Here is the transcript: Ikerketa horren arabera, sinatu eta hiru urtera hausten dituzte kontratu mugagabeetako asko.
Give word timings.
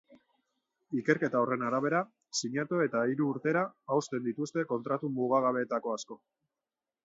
Ikerketa 1.01 1.41
horren 1.43 1.65
arabera, 1.67 1.99
sinatu 2.41 2.81
eta 2.87 3.05
hiru 3.11 3.29
urtera 3.35 3.65
hausten 3.97 4.25
dituzte 4.31 4.67
kontratu 4.75 5.15
mugagabeetako 5.21 5.97
asko. 6.01 6.23